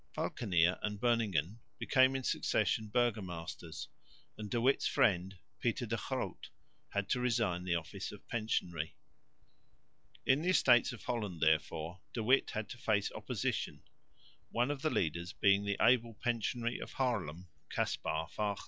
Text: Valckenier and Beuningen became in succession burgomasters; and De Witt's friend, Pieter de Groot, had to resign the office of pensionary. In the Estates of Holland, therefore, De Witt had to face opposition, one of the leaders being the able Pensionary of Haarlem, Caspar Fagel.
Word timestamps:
Valckenier 0.15 0.79
and 0.81 0.99
Beuningen 0.99 1.59
became 1.77 2.15
in 2.15 2.23
succession 2.23 2.87
burgomasters; 2.89 3.87
and 4.35 4.49
De 4.49 4.59
Witt's 4.59 4.87
friend, 4.87 5.37
Pieter 5.59 5.85
de 5.85 5.95
Groot, 5.95 6.49
had 6.89 7.07
to 7.09 7.19
resign 7.19 7.65
the 7.65 7.75
office 7.75 8.11
of 8.11 8.27
pensionary. 8.27 8.95
In 10.25 10.41
the 10.41 10.49
Estates 10.49 10.91
of 10.91 11.03
Holland, 11.03 11.39
therefore, 11.39 12.01
De 12.13 12.23
Witt 12.23 12.49
had 12.49 12.67
to 12.69 12.79
face 12.79 13.11
opposition, 13.11 13.83
one 14.49 14.71
of 14.71 14.81
the 14.81 14.89
leaders 14.89 15.33
being 15.33 15.65
the 15.65 15.77
able 15.79 16.15
Pensionary 16.15 16.79
of 16.81 16.93
Haarlem, 16.93 17.49
Caspar 17.69 18.25
Fagel. 18.35 18.57